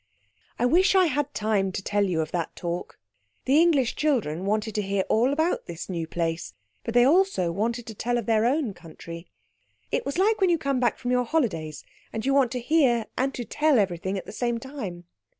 I 0.57 0.65
wish 0.65 0.95
I 0.95 1.05
had 1.05 1.31
time 1.35 1.71
to 1.73 1.83
tell 1.83 2.05
you 2.05 2.21
of 2.21 2.31
that 2.31 2.55
talk. 2.55 2.97
The 3.45 3.61
English 3.61 3.95
children 3.95 4.45
wanted 4.47 4.73
to 4.73 4.81
hear 4.81 5.03
all 5.09 5.31
about 5.31 5.67
this 5.67 5.89
new 5.89 6.07
place, 6.07 6.55
but 6.83 6.95
they 6.95 7.03
also 7.05 7.51
wanted 7.51 7.85
to 7.85 7.93
tell 7.93 8.17
of 8.17 8.25
their 8.25 8.45
own 8.47 8.73
country. 8.73 9.27
It 9.91 10.03
was 10.03 10.17
like 10.17 10.41
when 10.41 10.49
you 10.49 10.57
come 10.57 10.79
back 10.79 10.97
from 10.97 11.11
your 11.11 11.25
holidays 11.25 11.83
and 12.11 12.25
you 12.25 12.33
want 12.33 12.51
to 12.53 12.59
hear 12.59 13.05
and 13.15 13.31
to 13.35 13.45
tell 13.45 13.77
everything 13.77 14.17
at 14.17 14.25
the 14.25 14.31
same 14.31 14.57
time. 14.57 15.03